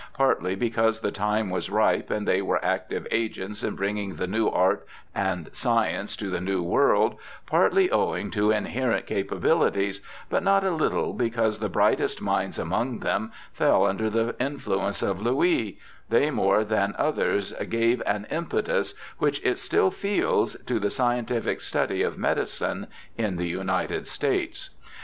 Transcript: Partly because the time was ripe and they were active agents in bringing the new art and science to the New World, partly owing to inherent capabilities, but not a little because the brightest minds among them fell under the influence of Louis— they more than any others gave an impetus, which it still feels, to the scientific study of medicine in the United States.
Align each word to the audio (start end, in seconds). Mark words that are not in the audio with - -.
Partly 0.15 0.55
because 0.55 1.01
the 1.01 1.11
time 1.11 1.51
was 1.51 1.69
ripe 1.69 2.09
and 2.09 2.27
they 2.27 2.41
were 2.41 2.65
active 2.65 3.05
agents 3.11 3.63
in 3.63 3.75
bringing 3.75 4.15
the 4.15 4.25
new 4.25 4.47
art 4.49 4.83
and 5.13 5.47
science 5.53 6.15
to 6.15 6.31
the 6.31 6.41
New 6.41 6.63
World, 6.63 7.17
partly 7.45 7.91
owing 7.91 8.31
to 8.31 8.49
inherent 8.49 9.05
capabilities, 9.05 10.01
but 10.27 10.41
not 10.41 10.63
a 10.63 10.71
little 10.71 11.13
because 11.13 11.59
the 11.59 11.69
brightest 11.69 12.19
minds 12.19 12.57
among 12.57 13.01
them 13.01 13.31
fell 13.53 13.85
under 13.85 14.09
the 14.09 14.35
influence 14.39 15.03
of 15.03 15.21
Louis— 15.21 15.77
they 16.09 16.31
more 16.31 16.63
than 16.63 16.95
any 16.97 16.97
others 16.97 17.53
gave 17.69 18.01
an 18.07 18.25
impetus, 18.31 18.95
which 19.19 19.39
it 19.45 19.59
still 19.59 19.91
feels, 19.91 20.55
to 20.63 20.79
the 20.79 20.89
scientific 20.89 21.61
study 21.61 22.01
of 22.01 22.17
medicine 22.17 22.87
in 23.19 23.35
the 23.37 23.45
United 23.47 24.07
States. 24.07 24.71